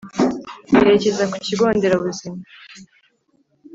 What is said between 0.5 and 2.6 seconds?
berekeza ku kigo nderabuzima,